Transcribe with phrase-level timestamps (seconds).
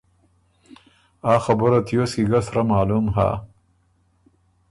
[1.31, 3.29] آ خبُره تیوس کی ګۀ سرۀ معلوم هۀ۔